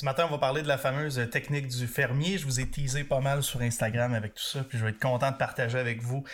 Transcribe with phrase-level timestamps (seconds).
[0.00, 2.38] Ce matin, on va parler de la fameuse technique du fermier.
[2.38, 4.98] Je vous ai teasé pas mal sur Instagram avec tout ça, puis je vais être
[4.98, 6.24] content de partager avec vous.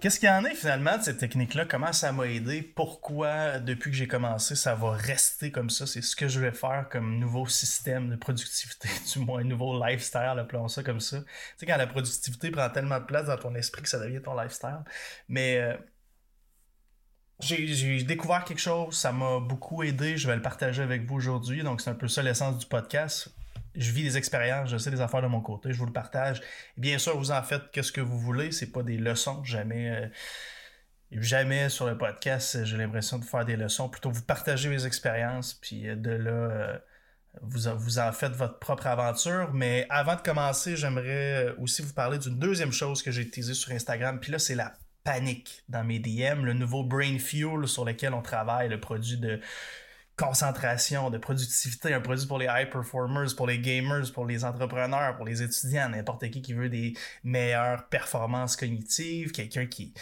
[0.00, 1.64] Qu'est-ce qu'il y en est finalement de cette technique-là?
[1.64, 2.62] Comment ça m'a aidé?
[2.62, 5.84] Pourquoi, depuis que j'ai commencé, ça va rester comme ça?
[5.84, 10.38] C'est ce que je vais faire comme nouveau système de productivité, du moins nouveau lifestyle,
[10.38, 11.18] appelons ça comme ça.
[11.18, 11.24] Tu
[11.56, 14.40] sais, quand la productivité prend tellement de place dans ton esprit que ça devient ton
[14.40, 14.84] lifestyle.
[15.28, 15.76] Mais euh,
[17.40, 21.62] j'ai découvert quelque chose, ça m'a beaucoup aidé, je vais le partager avec vous aujourd'hui.
[21.62, 23.28] Donc, c'est un peu ça l'essence du podcast.
[23.74, 26.40] Je vis des expériences, je sais des affaires de mon côté, je vous le partage.
[26.78, 29.90] bien sûr, vous en faites ce que vous voulez, c'est pas des leçons, jamais.
[29.90, 30.08] Euh,
[31.12, 33.88] jamais sur le podcast, j'ai l'impression de faire des leçons.
[33.88, 36.78] Plutôt, vous partagez mes expériences, puis euh, de là, euh,
[37.42, 39.52] vous, vous en faites votre propre aventure.
[39.52, 43.72] Mais avant de commencer, j'aimerais aussi vous parler d'une deuxième chose que j'ai utilisée sur
[43.72, 44.20] Instagram.
[44.20, 44.72] Puis là, c'est la
[45.06, 49.40] panique dans mes DM, le nouveau Brain Fuel sur lequel on travaille, le produit de
[50.16, 55.14] concentration, de productivité, un produit pour les high performers, pour les gamers, pour les entrepreneurs,
[55.16, 59.94] pour les étudiants, n'importe qui qui veut des meilleures performances cognitives, quelqu'un qui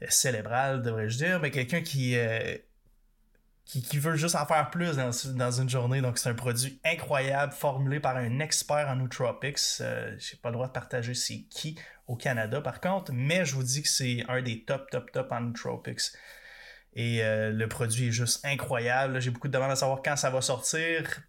[0.00, 2.56] est célébral, devrais-je dire, mais quelqu'un qui, euh,
[3.68, 6.00] qui, veut juste en faire plus dans, une journée.
[6.00, 9.58] Donc, c'est un produit incroyable, formulé par un expert en nootropics.
[9.80, 13.44] Euh, Je n'ai pas le droit de partager c'est qui au Canada, par contre, mais
[13.44, 16.00] je vous dis que c'est un des top, top, top en nootropics.
[16.94, 19.20] Et euh, le produit est juste incroyable.
[19.20, 21.20] J'ai beaucoup de demandes à savoir quand ça va sortir.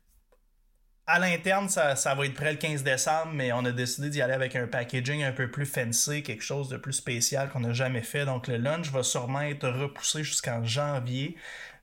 [1.05, 4.21] À l'interne, ça, ça, va être prêt le 15 décembre, mais on a décidé d'y
[4.21, 7.73] aller avec un packaging un peu plus fancy, quelque chose de plus spécial qu'on n'a
[7.73, 8.25] jamais fait.
[8.25, 11.35] Donc le lunch va sûrement être repoussé jusqu'en janvier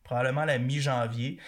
[0.07, 1.39] probablement la mi-janvier.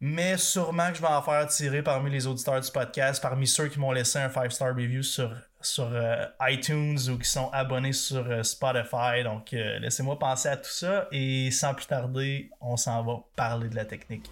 [0.00, 3.66] Mais sûrement que je vais en faire tirer parmi les auditeurs du podcast, parmi ceux
[3.66, 5.32] qui m'ont laissé un 5-star review sur,
[5.80, 9.24] euh, iTunes ou qui sont abonnés sur euh, Spotify.
[9.24, 13.68] Donc, euh, laissez-moi penser à tout ça et sans plus tarder, on s'en va parler
[13.68, 14.30] de la technique.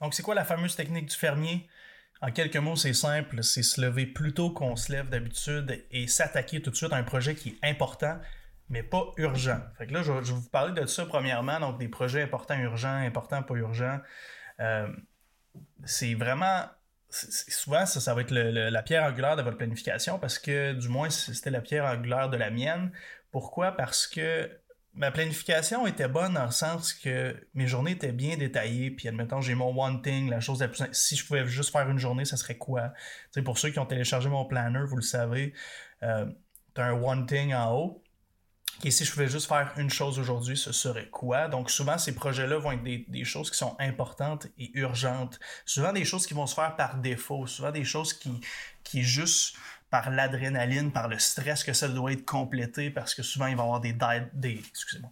[0.00, 1.68] Donc, c'est quoi la fameuse technique du fermier?
[2.22, 6.06] En quelques mots, c'est simple, c'est se lever plus tôt qu'on se lève d'habitude et
[6.06, 8.18] s'attaquer tout de suite à un projet qui est important,
[8.68, 9.60] mais pas urgent.
[9.78, 12.94] Fait que là, je, vais vous parler de ça premièrement, donc des projets importants, urgents,
[12.94, 14.00] importants, pas urgents.
[14.60, 14.88] Euh,
[15.84, 16.66] c'est vraiment
[17.08, 21.10] souvent, ça, ça va être la pierre angulaire de votre planification parce que, du moins,
[21.10, 22.92] c'était la pierre angulaire de la mienne.
[23.32, 23.72] Pourquoi?
[23.72, 24.50] Parce que
[24.94, 28.90] ma planification était bonne dans le sens que mes journées étaient bien détaillées.
[28.90, 30.84] Puis, admettons, j'ai mon one thing, la chose la plus.
[30.92, 32.92] Si je pouvais juste faire une journée, ça serait quoi?
[33.30, 35.54] sais, pour ceux qui ont téléchargé mon planner, vous le savez,
[36.02, 36.26] euh,
[36.76, 38.02] un one thing en haut.
[38.82, 41.48] Et si je pouvais juste faire une chose aujourd'hui, ce serait quoi?
[41.48, 45.38] Donc, souvent, ces projets-là vont être des, des, choses qui sont importantes et urgentes.
[45.66, 47.46] Souvent, des choses qui vont se faire par défaut.
[47.46, 48.40] Souvent, des choses qui,
[48.82, 49.54] qui juste
[49.90, 53.62] par l'adrénaline, par le stress que ça doit être complété, parce que souvent, il va
[53.62, 53.96] y avoir des...
[54.32, 55.10] des excusez-moi.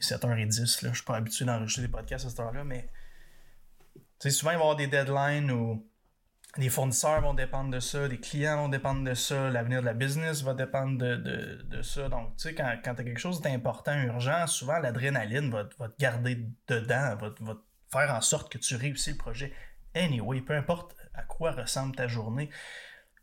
[0.00, 2.88] 7h10, là, je suis pas habitué d'enregistrer des podcasts à cette heure-là, mais
[4.20, 5.84] souvent, il va y avoir des deadlines où
[6.56, 9.94] les fournisseurs vont dépendre de ça, les clients vont dépendre de ça, l'avenir de la
[9.94, 12.08] business va dépendre de, ça.
[12.08, 15.98] Donc, tu sais, quand, quand tu as quelque chose d'important, urgent, souvent l'adrénaline va, te
[15.98, 17.56] garder dedans, va, va
[17.92, 19.52] faire en sorte que tu réussis le projet.
[19.94, 22.50] Anyway, peu importe à quoi ressemble ta journée,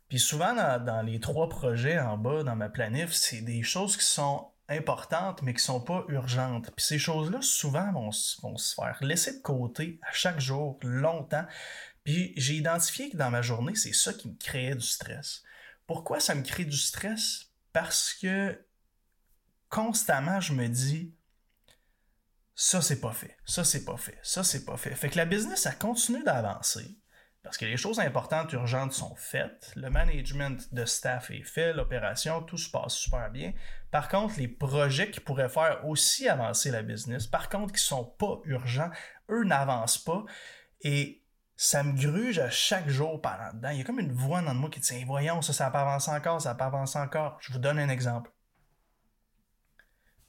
[0.08, 4.04] puis souvent, dans, les trois projets en bas, dans ma planif, c'est des choses qui
[4.04, 6.70] sont importantes, mais qui sont pas urgentes.
[6.76, 11.46] Puis ces choses-là, souvent, vont, se faire laisser de côté à chaque jour, longtemps.
[12.04, 15.42] Puis j'ai identifié que dans ma journée, c'est ça qui me créait du stress.
[15.86, 17.50] Pourquoi ça me crée du stress?
[17.72, 18.64] Parce que
[19.68, 21.12] constamment, je me dis,
[22.54, 24.94] ça c'est pas fait, ça c'est pas fait, ça c'est pas fait.
[24.94, 26.96] Fait que la business, ça continue d'avancer.
[27.46, 32.42] Parce que les choses importantes, urgentes sont faites, le management de staff est fait, l'opération,
[32.42, 33.52] tout se passe super bien.
[33.92, 38.04] Par contre, les projets qui pourraient faire aussi avancer la business, par contre, qui sont
[38.04, 38.90] pas urgents,
[39.30, 40.24] eux n'avancent pas.
[40.80, 41.22] Et
[41.54, 43.70] ça me gruge à chaque jour par là dedans.
[43.70, 45.82] Il y a comme une voix dans moi qui dit Voyons, ça, ça n'a pas
[45.82, 47.38] avancé encore, ça n'a pas avancé encore.
[47.40, 48.32] Je vous donne un exemple.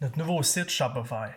[0.02, 1.32] Notre nouveau site Shopify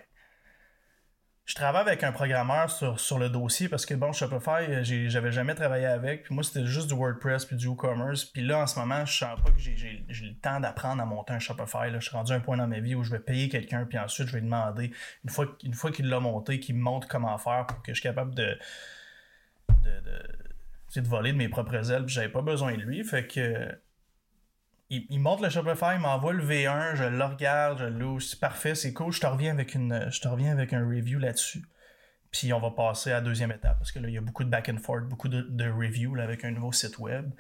[1.51, 5.33] je travaille avec un programmeur sur, sur le dossier parce que bon, Shopify, euh, j'avais
[5.33, 6.23] jamais travaillé avec.
[6.23, 8.25] Puis moi, c'était juste du WordPress puis du WooCommerce.
[8.27, 11.33] Puis là, en ce moment, je sens pas que j'ai le temps d'apprendre à monter
[11.33, 11.91] un Shopify.
[11.91, 11.99] Là.
[11.99, 13.99] Je suis rendu à un point dans ma vie où je vais payer quelqu'un, puis
[13.99, 14.93] ensuite, je vais demander,
[15.25, 18.01] une fois, une fois qu'il l'a monté, qu'il me montre comment faire pour que je
[18.01, 18.57] sois capable de,
[19.71, 22.05] de, de, de voler de mes propres ailes.
[22.05, 23.03] Puis j'avais pas besoin de lui.
[23.03, 23.77] Fait que
[24.91, 28.75] il, monte le Shopify, il m'envoie le V1, je le regarde, je le c'est parfait,
[28.75, 31.65] c'est cool, je te reviens avec je avec un review là-dessus.
[32.31, 34.45] Puis on va passer à la deuxième étape parce que là, il y a beaucoup
[34.45, 37.33] de back and forth, beaucoup de, reviews avec un nouveau site web.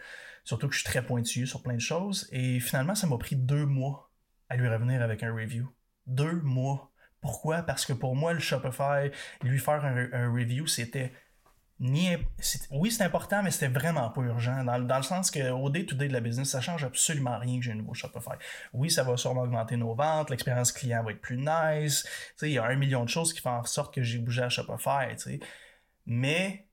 [0.44, 2.28] Surtout que je suis très pointu sur plein de choses.
[2.32, 4.10] Et finalement, ça m'a pris deux mois
[4.48, 5.72] à lui revenir avec un review.
[6.06, 6.90] Deux mois.
[7.20, 7.62] Pourquoi?
[7.62, 9.10] Parce que pour moi, le Shopify,
[9.42, 11.12] lui faire un, review, c'était
[11.80, 14.64] Oui, c'est important, mais c'était vraiment pas urgent.
[14.64, 17.76] Dans, le sens qu'au day-to-day de la business, ça change absolument rien que j'ai un
[17.76, 18.34] nouveau Shopify.
[18.74, 22.06] Oui, ça va sûrement augmenter nos ventes, l'expérience client va être plus nice.
[22.42, 24.50] Il y a un million de choses qui font en sorte que j'ai bougé à
[24.50, 25.16] Shopify.
[26.04, 26.66] Mais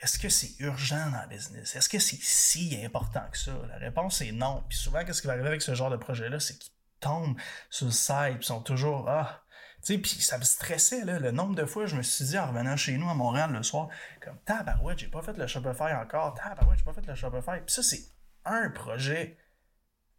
[0.00, 1.74] est-ce que c'est urgent dans le business?
[1.74, 3.52] Est-ce que c'est si important que ça?
[3.68, 4.62] La réponse est non.
[4.68, 6.38] Puis souvent, qu'est-ce qui va arriver avec ce genre de projet-là?
[6.38, 7.36] C'est qu'ils tombent
[7.70, 9.42] sur le site, puis sont toujours Ah!
[9.80, 12.76] Sais, puis ça me stressait, le nombre de fois je me suis dit en revenant
[12.76, 13.88] chez nous à Montréal le soir,
[14.20, 17.60] comme Tabarouette, j'ai pas fait le Shopify encore, Tabarouette, j'ai pas fait le Shopify.
[17.64, 18.02] Puis ça, c'est
[18.44, 19.38] un projet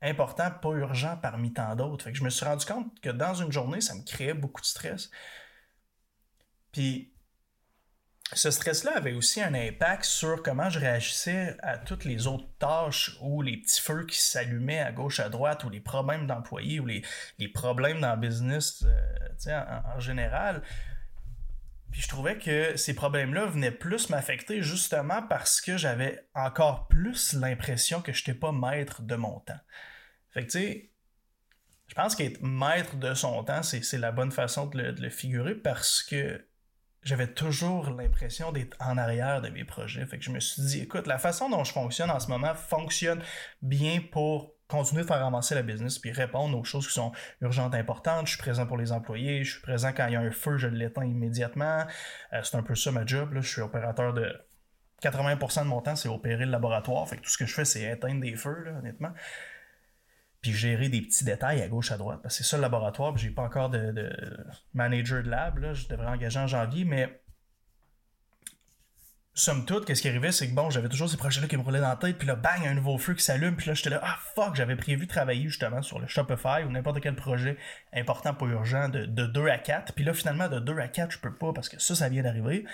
[0.01, 2.05] important, pas urgent parmi tant d'autres.
[2.05, 4.61] Fait que je me suis rendu compte que dans une journée, ça me créait beaucoup
[4.61, 5.09] de stress.
[6.71, 7.13] Puis
[8.33, 13.17] ce stress-là avait aussi un impact sur comment je réagissais à toutes les autres tâches
[13.21, 16.85] ou les petits feux qui s'allumaient à gauche, à droite, ou les problèmes d'employés, ou
[16.85, 17.03] les,
[17.53, 20.61] problèmes dans le business euh, en, en, général.
[21.91, 27.33] Puis je trouvais que ces problèmes-là venaient plus m'affecter justement parce que j'avais encore plus
[27.33, 29.59] l'impression que je n'étais pas maître de mon temps.
[30.31, 30.91] Fait que tu sais,
[31.87, 36.03] je pense qu'être maître de son temps, c'est la bonne façon de le figurer parce
[36.03, 36.45] que
[37.03, 40.05] j'avais toujours l'impression d'être en arrière de mes projets.
[40.05, 42.53] Fait que je me suis dit, écoute, la façon dont je fonctionne en ce moment
[42.55, 43.21] fonctionne
[43.61, 47.11] bien pour continuer de faire avancer la business puis répondre aux choses qui sont
[47.41, 48.27] urgentes, importantes.
[48.27, 50.57] Je suis présent pour les employés, je suis présent quand il y a un feu,
[50.57, 51.85] je l'éteins immédiatement.
[52.33, 53.33] Euh, c'est un peu ça ma job.
[53.33, 53.41] Là.
[53.41, 54.31] Je suis opérateur de
[55.01, 57.07] 80% de mon temps, c'est opérer le laboratoire.
[57.07, 59.13] Fait que tout ce que je fais, c'est éteindre des feux, là, honnêtement
[60.41, 62.19] puis gérer des petits détails à gauche à droite.
[62.21, 64.09] Parce que c'est ça le laboratoire, puis j'ai pas encore de,
[64.73, 67.21] manager de lab, là, je devrais engager en janvier, mais
[69.33, 71.79] somme toute, qu'est-ce qui arrivait, c'est que bon, j'avais toujours ces projets-là qui me roulaient
[71.79, 74.01] dans la tête, puis là, bang, un nouveau feu qui s'allume, puis là, j'étais là,
[74.03, 77.57] ah fuck, j'avais prévu travailler justement sur le Shopify ou n'importe quel projet
[77.93, 81.11] important, pas urgent, de, de 2 à 4, puis là, finalement, de 2 à 4,
[81.11, 82.65] je peux pas parce que ça, ça vient d'arriver.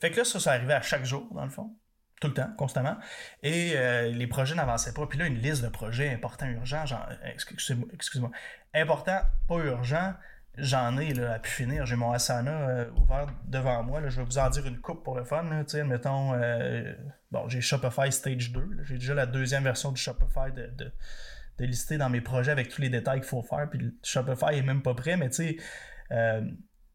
[0.00, 1.76] Fait que là, ça, ça arrivait à chaque jour, dans le fond
[2.22, 2.96] tout le temps, constamment.
[3.42, 5.06] Et euh, les projets n'avançaient pas.
[5.06, 8.24] Puis là, une liste de projets importants, urgents, genre, excusez-moi, excusez
[8.74, 10.14] important, pas urgent,
[10.56, 11.84] j'en ai là, à pu finir.
[11.84, 14.00] J'ai mon Asana euh, ouvert devant moi.
[14.00, 14.08] Là.
[14.08, 15.42] Je vais vous en dire une coupe pour le fun.
[15.42, 16.94] Là, mettons, euh,
[17.32, 18.84] bon, j'ai Shopify Stage 2.
[18.84, 20.92] J'ai déjà la deuxième version du Shopify de, de,
[21.58, 23.68] de, lister dans mes projets avec tous les détails qu'il faut faire.
[23.68, 26.46] Puis Shopify est même pas prêt, mais tu sais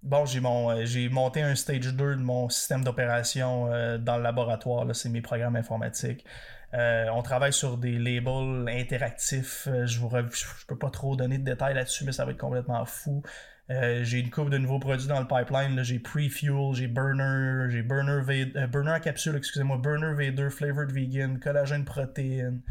[0.07, 4.86] bon, euh, j'ai monté un stage 2 de mon système d'opération euh, dans le laboratoire.
[4.95, 6.25] C'est mes programmes informatiques.
[6.74, 9.68] Euh, on travaille sur des labels interactifs.
[9.86, 13.24] je je peux pas trop donner de détails là-dessus, mais ça va être complètement fou.
[13.69, 15.81] j'ai une coupe de nouveaux produits dans le pipeline.
[15.83, 18.21] J'ai Pre-Fuel, j'ai Burner, j'ai Burner,
[18.68, 22.62] Burner à capsule, excusez-moi, Burner V2, Flavored Vegan, collagène protéine.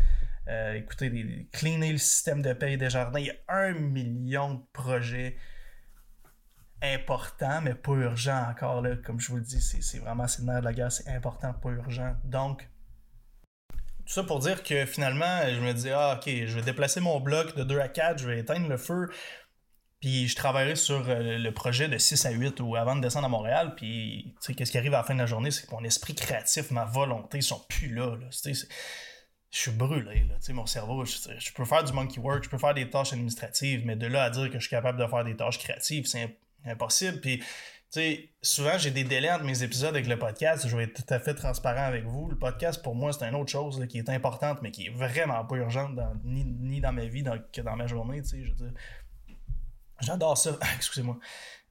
[0.74, 3.18] écoutez, cleaner le système de paye des jardins.
[3.20, 5.36] Il y a un million de projets
[6.94, 8.82] important, mais pas urgent encore.
[8.82, 11.08] Là, comme je vous le dis, c'est vraiment c'est le nerf de la guerre, c'est
[11.08, 12.14] important, pas urgent.
[12.24, 12.68] Donc,
[14.06, 17.20] tout ça pour dire que finalement, je me dis, ah, ok, je vais déplacer mon
[17.20, 19.10] bloc de 2 à 4, je vais éteindre le feu,
[20.00, 23.26] puis je travaillerai sur euh, le projet de 6 à 8 ou avant de descendre
[23.26, 23.74] à Montréal.
[23.76, 25.82] Puis, tu sais, qu'est-ce qui arrive à la fin de la journée, c'est que mon
[25.82, 28.16] esprit créatif, ma volonté, sont plus là.
[28.16, 28.28] là
[29.50, 32.74] je suis brûlé, là, mon cerveau, je, peux faire du monkey work, je peux faire
[32.74, 35.34] des tâches administratives, mais de là à dire que je suis capable de faire des
[35.34, 37.20] tâches créatives, c'est impossible.
[37.20, 37.44] Puis, tu
[38.00, 40.66] sais, souvent, j'ai des délais entre mes épisodes avec le podcast.
[40.68, 42.28] Je vais être tout à fait transparent avec vous.
[42.28, 45.44] Le podcast, pour moi, c'est une autre chose qui est importante, mais qui est vraiment
[45.44, 48.22] pas urgente ni, dans ma vie que dans ma journée.
[48.22, 48.72] Tu sais, je veux dire.
[50.00, 50.58] J'adore ça.
[50.76, 51.18] Excusez-moi.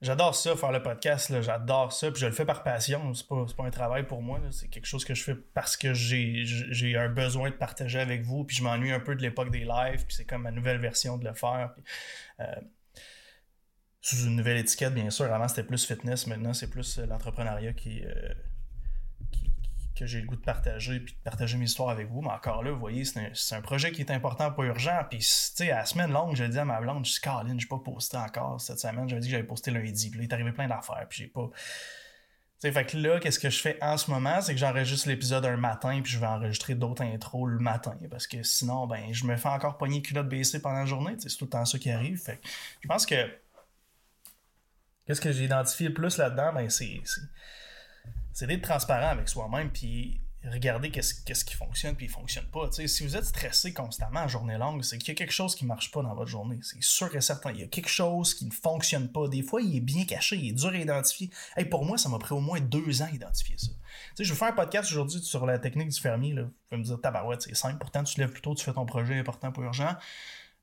[0.02, 1.40] J'adore ça, faire le podcast.
[1.42, 2.10] J'adore ça.
[2.10, 3.14] Puis je le fais par passion.
[3.14, 4.40] C'est pas, pas un travail pour moi.
[4.50, 8.44] C'est quelque chose que je fais parce que j'ai un besoin de partager avec vous.
[8.44, 10.04] Puis je m'ennuie un peu de l'époque des lives.
[10.06, 11.72] Puis c'est comme ma nouvelle version de le faire.
[11.74, 11.84] Puis,
[12.40, 12.60] euh,
[14.06, 15.32] sous une nouvelle étiquette, bien sûr.
[15.34, 16.28] Avant, c'était plus fitness.
[16.28, 18.04] Maintenant, c'est plus euh, l'entrepreneuriat euh, qui,
[19.96, 22.22] que j'ai le goût de partager puis de partager mes histoires avec vous.
[22.22, 25.00] Mais encore là, vous voyez, c'est un, projet qui est important, pas urgent.
[25.10, 27.58] Puis, tu sais, à la semaine longue, je dit à ma blonde, je dis, Caroline,
[27.58, 29.08] je pas posté encore cette semaine.
[29.08, 30.08] J'avais dit que j'avais posté lundi.
[30.08, 31.04] Puis là, il est arrivé plein d'affaires.
[31.08, 31.50] Puis j'ai pas.
[32.58, 35.44] sais, fait que là, qu'est-ce que je fais en ce moment, c'est que j'enregistre l'épisode
[35.46, 37.96] un matin, puis je vais enregistrer d'autres intros le matin.
[38.08, 41.16] Parce que sinon, ben, je me fais encore pogner culotte baissée pendant la journée.
[41.18, 42.18] C'est tout le temps ça qui arrive.
[42.18, 42.38] Fait
[42.80, 43.16] je pense que
[45.06, 46.52] Qu'est-ce que j'ai identifié le plus là-dedans?
[46.52, 47.00] Ben, c'est,
[48.32, 52.68] c'est, d'être transparent avec soi-même, puis regardez qu'est-ce qui fonctionne puis fonctionne pas.
[52.70, 55.64] si vous êtes stressé constamment en journée longue, c'est qu'il y a quelque chose qui
[55.64, 56.58] marche pas dans votre journée.
[56.62, 57.52] C'est sûr et certain.
[57.52, 59.28] Il y a quelque chose qui ne fonctionne pas.
[59.28, 61.30] Des fois, il est bien caché, il est dur à identifier.
[61.56, 63.72] Hey, pour moi, ça m'a pris au moins deux ans à identifier ça.
[64.18, 66.32] je vais faire un podcast aujourd'hui sur la technique du fermier.
[66.32, 66.42] Là.
[66.42, 67.78] Vous pouvez me dire, tabarouette, c'est simple.
[67.78, 69.96] Pourtant, tu lèves plus tôt, tu fais ton projet important, pas urgent.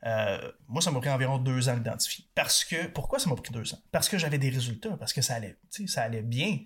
[0.06, 2.26] Euh, moi, ça m'a pris environ deux ans à l'identifier.
[2.36, 3.80] Parce que, pourquoi ça m'a pris deux ans?
[3.92, 5.58] Parce que j'avais des résultats, parce que ça allait,
[5.88, 6.60] ça allait bien.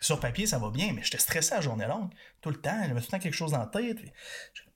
[0.00, 2.10] Sur papier, ça va bien, mais j'étais stressé à journée longue,
[2.40, 2.80] tout le temps.
[2.82, 3.98] J'avais tout le temps quelque chose la tête.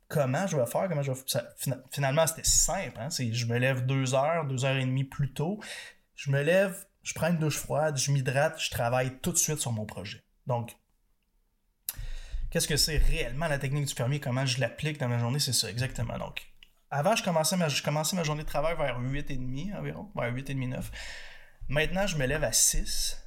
[0.08, 0.88] comment je vais faire?
[0.88, 1.76] Comment je vais...
[1.90, 2.98] finalement, c'était si simple.
[2.98, 3.08] Hein?
[3.10, 5.60] Je me lève deux heures, deux heures et demie plus tôt.
[6.16, 9.58] Je me lève, je prends une douche froide, je m'hydrate, je travaille tout de suite
[9.58, 10.22] sur mon projet.
[10.46, 10.76] Donc,
[12.50, 14.20] qu'est-ce que c'est réellement la technique du fermier?
[14.20, 15.38] Comment je l'applique dans ma journée?
[15.38, 16.18] C'est ça, exactement.
[16.18, 16.51] Donc,
[16.92, 20.90] avant, je commençais ma, journée de travail vers 8h30 environ, vers 8h30, 9.
[21.68, 23.18] Maintenant, je me lève à 6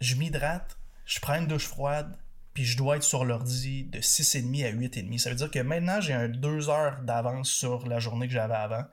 [0.00, 2.18] je m'hydrate, je prends une douche froide,
[2.52, 5.18] puis je dois être sur l'ordi de 6,5 à 8,5.
[5.18, 8.54] Ça veut dire que maintenant, j'ai un 2 heures d'avance sur la journée que j'avais
[8.54, 8.84] avant.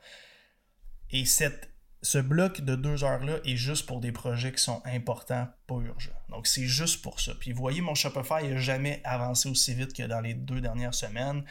[1.10, 1.71] Et cette,
[2.04, 6.12] ce bloc de 2 heures-là est juste pour des projets qui sont importants, pas urgents.
[6.30, 7.34] Donc, c'est juste pour ça.
[7.40, 10.96] Puis, vous voyez, mon Shopify n'a jamais avancé aussi vite que dans les deux dernières
[10.96, 11.44] semaines.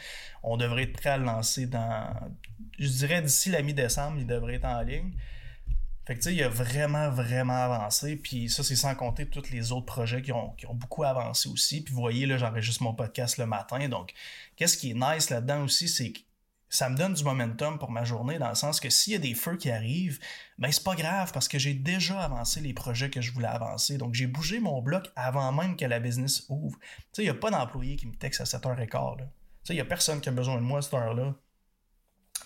[0.43, 2.13] On devrait être prêt à le lancer dans,
[2.77, 5.13] je dirais, d'ici la mi-décembre, il devrait être en ligne.
[6.05, 8.17] Fait que tu sais, il a vraiment, vraiment avancé.
[8.17, 11.81] Puis ça, c'est sans compter tous les autres projets qui ont, beaucoup avancé aussi.
[11.81, 13.87] Puis vous voyez, là, j'enregistre mon podcast le matin.
[13.87, 14.11] Donc,
[14.57, 16.19] qu'est-ce qui est nice là-dedans aussi, c'est que
[16.71, 19.19] ça me donne du momentum pour ma journée dans le sens que s'il y a
[19.19, 20.19] des feux qui arrivent,
[20.57, 23.97] ben c'est pas grave parce que j'ai déjà avancé les projets que je voulais avancer.
[23.97, 26.79] Donc j'ai bougé mon bloc avant même que la business ouvre.
[26.79, 29.17] Tu sais, il n'y a pas d'employé qui me texte à 7h15.
[29.17, 29.23] Tu
[29.63, 31.35] sais, il n'y a personne qui a besoin de moi à cette heure-là.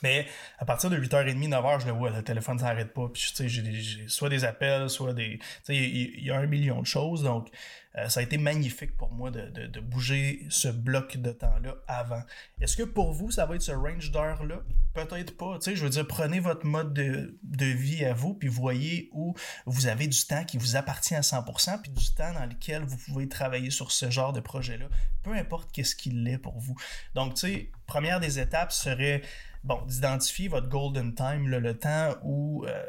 [0.03, 0.27] Mais
[0.59, 3.09] à partir de 8h30, 9h, je le vois, le téléphone s'arrête pas.
[3.13, 5.39] Puis, tu sais, j'ai soit des appels, soit des.
[5.39, 7.23] Tu sais, il y, a un million de choses.
[7.23, 7.49] Donc,
[7.97, 12.21] euh, ça a été magnifique pour moi de, de, bouger ce bloc de temps-là avant.
[12.59, 14.61] Est-ce que pour vous, ça va être ce range d'heures-là?
[14.93, 15.57] Peut-être pas.
[15.59, 19.09] Tu sais, je veux dire, prenez votre mode de, de, vie à vous, puis voyez
[19.13, 19.33] où
[19.65, 22.97] vous avez du temps qui vous appartient à 100%, puis du temps dans lequel vous
[22.97, 24.87] pouvez travailler sur ce genre de projet-là.
[25.23, 26.75] Peu importe qu'est-ce qu'il est pour vous.
[27.13, 29.21] Donc, tu sais, première des étapes serait
[29.63, 32.85] bon, d'identifier votre golden time, le temps où euh,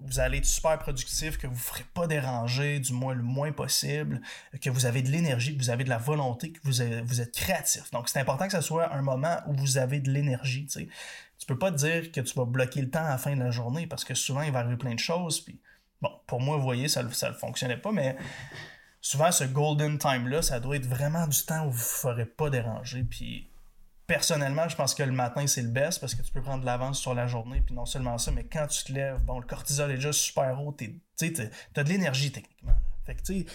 [0.00, 3.52] vous allez être super productif, que vous ne ferez pas déranger, du moins le moins
[3.52, 4.20] possible,
[4.60, 7.90] que vous avez de l'énergie, que vous avez de la volonté, que vous, êtes, créatif.
[7.92, 10.66] Donc, c'est important que ce soit un moment où vous avez de l'énergie.
[10.66, 13.34] Tu ne peux pas te dire que tu vas bloquer le temps à la fin
[13.34, 15.40] de la journée parce que souvent, il va arriver plein de choses.
[15.40, 15.58] Puis,
[16.02, 18.16] bon, pour moi, vous voyez, ça ne fonctionnait pas, mais
[19.00, 22.50] souvent, ce golden time-là, ça doit être vraiment du temps où vous ne ferez pas
[22.50, 23.02] déranger.
[23.02, 23.48] Puis,
[24.06, 26.66] personnellement, je pense que le matin, c'est le best parce que tu peux prendre de
[26.66, 27.60] l'avance sur la journée.
[27.60, 30.60] Puis non seulement ça, mais quand tu te lèves, bon, le cortisol est déjà super
[30.62, 30.76] haut.
[30.76, 31.00] Tu
[31.76, 32.76] as de l'énergie techniquement.
[33.04, 33.46] Fait que, tu sais,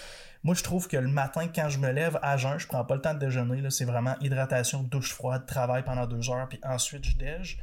[0.44, 2.96] moi, je trouve que le matin, quand je me lève à jeun, je prends pas
[2.96, 3.70] le temps de déjeuner.
[3.70, 7.60] C'est vraiment hydratation, douche froide, travail pendant deux heures, puis ensuite je déj.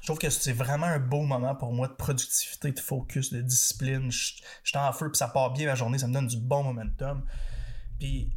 [0.00, 3.42] Je trouve que c'est vraiment un beau moment pour moi de productivité, de focus, de
[3.42, 4.10] discipline.
[4.10, 6.62] Je, suis en feu, puis ça part bien la journée, ça me donne du bon
[6.62, 7.24] momentum.
[7.98, 8.32] Puis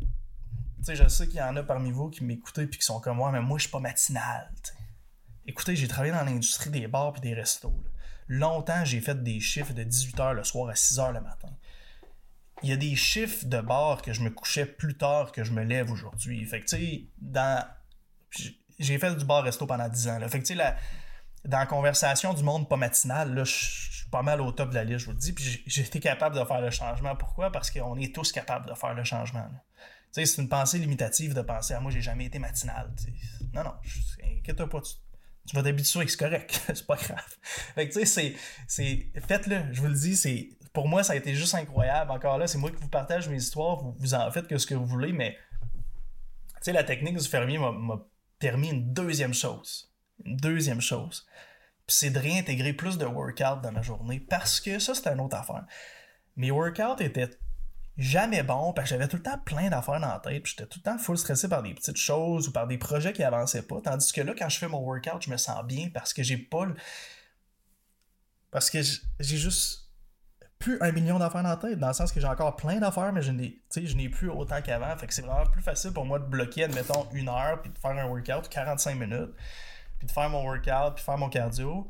[0.85, 3.31] je sais qu'il y en a parmi vous qui m'écoutent et qui sont comme moi,
[3.31, 4.51] mais moi, je suis pas matinal.
[5.45, 7.73] Écoutez, j'ai travaillé dans l'industrie des bars et des restos.
[8.27, 11.49] Longtemps, j'ai fait des chiffres de 18h le soir à 6h le matin.
[12.61, 15.51] Il y a des chiffres de bars que je me couchais plus tard que je
[15.51, 16.45] me lève aujourd'hui.
[16.45, 16.75] Fait que,
[17.17, 17.65] dans...
[18.79, 20.19] J'ai fait du bar-resto pendant 10 ans.
[20.29, 24.51] Fait que, dans la conversation du monde pas matinal, là, je suis pas mal au
[24.51, 25.33] top de la liste, je vous le dis.
[25.33, 27.15] Puis j'ai été capable de faire le changement.
[27.15, 27.51] Pourquoi?
[27.51, 29.49] Parce qu'on est tous capables de faire le changement
[30.13, 32.91] c'est une pensée limitative de penser à moi, j'ai jamais été matinal.
[33.53, 33.73] Non, non,
[34.37, 34.81] inquiète-toi pas.
[34.81, 36.61] Tu, vas t'habituer, c'est correct.
[36.67, 37.37] c'est pas grave.
[37.75, 38.35] Fait tu sais,
[38.67, 39.11] c'est.
[39.27, 40.49] Faites-le, je vous le dis, c'est.
[40.71, 42.11] Pour moi, ça a été juste incroyable.
[42.11, 44.73] Encore là, c'est moi qui vous partage mes histoires, vous, en faites que ce que
[44.73, 45.37] vous voulez, mais
[46.55, 48.05] tu sais, la technique du fermier m'a
[48.39, 49.91] permis une deuxième chose.
[50.25, 51.27] Une deuxième chose.
[51.87, 55.35] C'est de réintégrer plus de workout dans ma journée parce que ça, c'était une autre
[55.35, 55.65] affaire.
[56.35, 57.29] Mes workouts étaient
[57.97, 60.45] jamais bon parce que j'avais tout le temps plein d'affaires dans la tête.
[60.45, 63.23] J'étais tout le temps full stressé par des petites choses ou par des projets qui
[63.23, 63.81] avançaient pas.
[63.81, 66.37] Tandis que là, quand je fais mon workout, je me sens bien parce que j'ai
[66.37, 66.75] pas le...
[68.51, 68.79] Parce que
[69.19, 69.83] j'ai juste
[70.59, 73.11] plus un million d'affaires dans la tête, dans le sens que j'ai encore plein d'affaires,
[73.11, 74.95] mais je n'ai, je n'ai plus autant qu'avant.
[74.95, 77.77] Fait que c'est vraiment plus facile pour moi de bloquer, admettons, une heure, puis de
[77.77, 79.33] faire un workout, 45 minutes,
[79.97, 81.89] puis de faire mon workout, puis faire mon cardio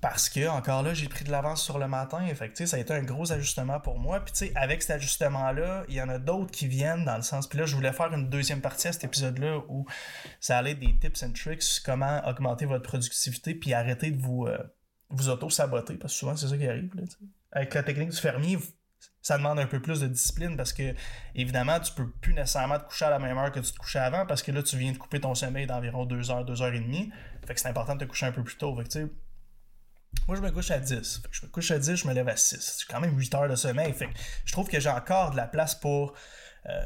[0.00, 2.26] parce que, encore là, j'ai pris de l'avance sur le matin.
[2.34, 4.20] Fait ça a été un gros ajustement pour moi.
[4.20, 7.46] Puis, avec cet ajustement-là, il y en a d'autres qui viennent dans le sens.
[7.46, 9.86] Puis là, je voulais faire une deuxième partie à cet épisode-là où
[10.40, 14.46] ça allait être des tips and tricks, comment augmenter votre productivité, puis arrêter de vous,
[14.46, 14.58] euh,
[15.10, 15.94] vous auto-saboter.
[15.94, 16.90] Parce que souvent, c'est ça qui arrive.
[17.52, 18.58] avec la technique du fermier,
[19.20, 20.94] ça demande un peu plus de discipline parce que,
[21.34, 23.98] évidemment, tu peux plus nécessairement te coucher à la même heure que tu te couchais
[23.98, 26.72] avant parce que là, tu viens de couper ton sommeil d'environ 2 heures, 2 heures
[26.72, 27.10] et demie.
[27.46, 28.74] Fait que c'est important de te coucher un peu plus tôt.
[28.76, 29.10] Fait que,
[30.26, 31.20] moi, je me couche à 10.
[31.22, 32.56] Fait que je me couche à 10, je me lève à 6.
[32.78, 33.94] C'est quand même 8 heures de sommeil.
[34.44, 36.14] Je trouve que j'ai encore de la place pour,
[36.66, 36.82] euh,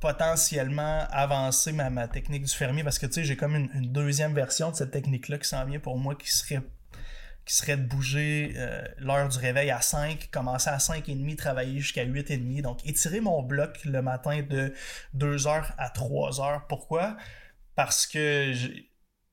[0.00, 4.34] potentiellement avancer ma, technique du fermier parce que, tu sais, j'ai comme une, une, deuxième
[4.34, 6.62] version de cette technique-là qui s'en vient pour moi qui serait
[7.46, 12.04] qui serait de bouger euh, l'heure du réveil à 5, commencer à 5h30, travailler jusqu'à
[12.04, 12.62] 8h30.
[12.62, 14.74] Donc, étirer mon bloc le matin de
[15.16, 16.62] 2h à 3h.
[16.68, 17.16] Pourquoi?
[17.76, 18.52] Parce que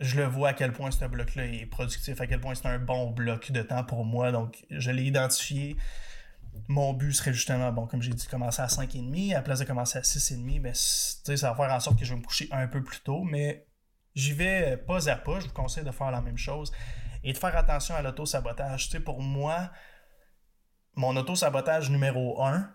[0.04, 2.80] je, le vois à quel point ce bloc-là est productif, à quel point c'est un
[2.80, 4.32] bon bloc de temps pour moi.
[4.32, 5.76] Donc, je l'ai identifié.
[6.68, 9.32] Mon but serait justement, bon, comme j'ai dit, commencer à 5h30.
[9.32, 12.14] À la place de commencer à 6h30, ben, ça va faire en sorte que je
[12.14, 13.24] vais me coucher un peu plus tôt.
[13.24, 13.66] Mais
[14.14, 15.40] j'y vais pas à pas.
[15.40, 16.72] Je vous conseille de faire la même chose
[17.24, 19.00] et de faire attention à l'auto-sabotage.
[19.00, 19.72] Pour moi,
[20.96, 22.70] mon auto-sabotage numéro un,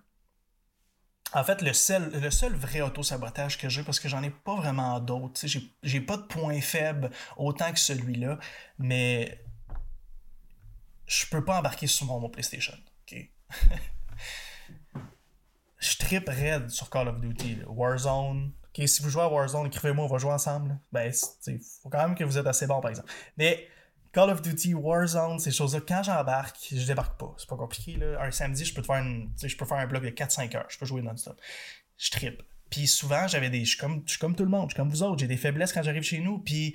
[1.35, 4.57] en fait, le seul, le seul vrai auto-sabotage que j'ai, parce que j'en ai pas
[4.57, 8.39] vraiment d'autres, sais, j'ai pas de point faible autant que celui-là,
[8.79, 9.45] mais
[11.07, 12.75] je peux pas embarquer sur mon, PlayStation.
[13.07, 13.31] ok?
[15.79, 17.61] Je tripe raide sur Call of Duty.
[17.69, 18.51] Warzone.
[18.75, 20.77] si vous jouez à Warzone, écrivez-moi, on va jouer ensemble.
[20.91, 21.13] Ben,
[21.47, 23.13] il faut quand même que vous êtes assez bon, par exemple.
[23.37, 23.69] Mais
[24.13, 27.35] Call of Duty, Warzone, ces choses-là, quand j'embarque, je débarque pas.
[27.37, 27.97] C'est pas compliqué.
[27.97, 28.23] Là.
[28.23, 29.05] Un samedi, je peux faire
[29.43, 30.67] je peux faire un bloc de 4-5 heures.
[30.69, 31.39] Je peux jouer non-stop.
[31.99, 32.43] Je tripe.
[32.71, 33.65] Puis souvent, j'avais des.
[33.65, 35.19] Je suis comme, comme tout le monde, je suis comme vous autres.
[35.19, 36.39] J'ai des faiblesses quand j'arrive chez nous.
[36.39, 36.75] Puis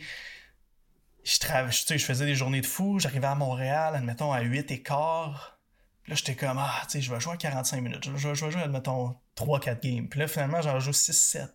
[1.23, 2.99] je, travaille, je faisais des journées de fou.
[2.99, 5.59] J'arrivais à Montréal, admettons, à 8 et quart.
[6.07, 8.03] Là, j'étais comme, ah, tu sais, je vais jouer à 45 minutes.
[8.03, 10.09] Je vais, je vais jouer, admettons, 3-4 games.
[10.09, 11.37] Puis là, finalement, j'en joue 6-7.
[11.37, 11.49] Là,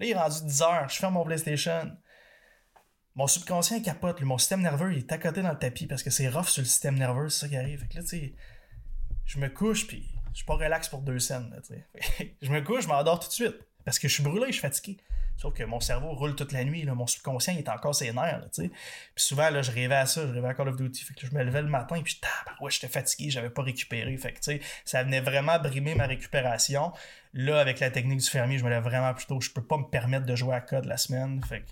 [0.00, 0.88] il est rendu 10 heures.
[0.88, 1.96] Je ferme mon PlayStation
[3.16, 6.28] mon subconscient capote, mon système nerveux il est à dans le tapis parce que c'est
[6.28, 7.80] rough sur le système nerveux, c'est ça qui arrive.
[7.80, 8.34] Fait que là, tu sais,
[9.24, 11.50] je me couche puis je suis pas relax pour deux scènes,
[12.42, 14.60] je me couche, je m'endors tout de suite parce que je suis brûlé, je suis
[14.60, 14.98] fatigué.
[15.36, 18.42] Sauf que mon cerveau roule toute la nuit, là, mon subconscient est encore ses nerfs,
[18.52, 18.70] sais.
[19.14, 21.04] Puis souvent, là, je rêvais à ça, je rêvais à Call of Duty.
[21.04, 22.18] Fait que je me levais le matin, puis
[22.60, 24.16] ouais, j'étais fatigué, j'avais pas récupéré.
[24.16, 26.92] Fait que, ça venait vraiment brimer ma récupération.
[27.34, 29.38] Là, avec la technique du fermier, je me lève vraiment plus tôt.
[29.40, 31.42] Je peux pas me permettre de jouer à code la semaine.
[31.44, 31.70] Fait que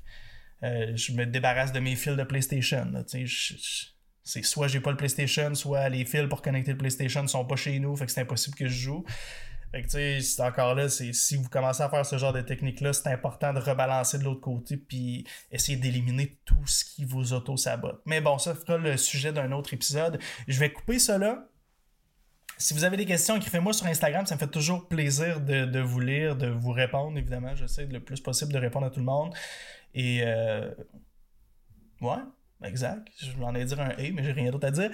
[0.62, 2.90] euh, je me débarrasse de mes fils de PlayStation.
[4.22, 7.56] c'est soit j'ai pas le PlayStation, soit les fils pour connecter le PlayStation sont pas
[7.56, 9.04] chez nous, c'est impossible que je joue.
[9.74, 13.52] Fait que encore là, si vous commencez à faire ce genre de technique-là, c'est important
[13.52, 18.00] de rebalancer de l'autre côté puis essayer d'éliminer tout ce qui vous auto-sabote.
[18.06, 20.20] Mais bon, ça fera le sujet d'un autre épisode.
[20.46, 21.48] Je vais couper cela.
[22.56, 24.24] Si vous avez des questions, écrivez-moi sur Instagram.
[24.26, 27.18] Ça me fait toujours plaisir de, de vous lire, de vous répondre.
[27.18, 29.34] Évidemment, j'essaie le plus possible de répondre à tout le monde.
[29.94, 30.70] Et euh,
[32.00, 32.16] ouais,
[32.62, 33.08] exact.
[33.18, 34.90] Je m'en ai dire un A, mais j'ai rien d'autre à dire.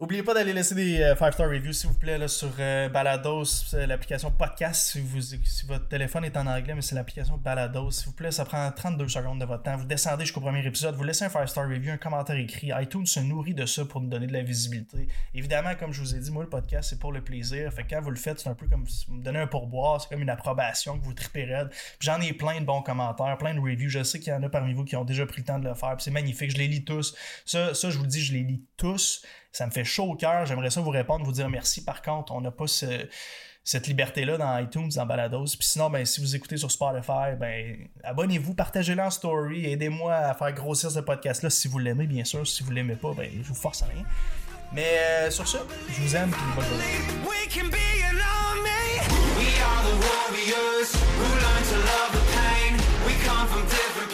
[0.00, 3.44] N'oubliez pas d'aller laisser des 5-star euh, reviews, s'il vous plaît, là, sur euh, Balados,
[3.74, 7.92] l'application podcast, si, vous, si votre téléphone est en anglais, mais c'est l'application Balados.
[7.92, 9.76] S'il vous plaît, ça prend 32 secondes de votre temps.
[9.76, 12.72] Vous descendez jusqu'au premier épisode, vous laissez un 5-star review, un commentaire écrit.
[12.74, 15.06] iTunes se nourrit de ça pour nous donner de la visibilité.
[15.32, 17.72] Évidemment, comme je vous ai dit, moi, le podcast, c'est pour le plaisir.
[17.72, 20.00] Fait quand vous le faites, c'est un peu comme si vous me donnez un pourboire,
[20.00, 21.70] c'est comme une approbation que vous tripez raide.
[22.00, 23.90] j'en ai plein de bons commentaires, plein de reviews.
[23.90, 25.68] Je sais qu'il y en a parmi vous qui ont déjà pris le temps de
[25.68, 25.94] le faire.
[26.00, 27.14] c'est magnifique, je les lis tous.
[27.46, 29.22] Ça, ça, je vous le dis, je les lis tous.
[29.54, 30.46] Ça me fait chaud au cœur.
[30.46, 31.84] J'aimerais ça vous répondre, vous dire merci.
[31.84, 35.56] Par contre, on n'a pas cette liberté-là dans iTunes, dans Balados.
[35.56, 40.34] Puis sinon, ben, si vous écoutez sur Spotify, ben, abonnez-vous, partagez-le en story, aidez-moi à
[40.34, 42.44] faire grossir ce podcast-là si vous l'aimez, bien sûr.
[42.44, 44.02] Si vous l'aimez pas, ben, je vous force à rien.
[44.72, 46.84] Mais euh, sur ce, je vous aime, puis bonne journée.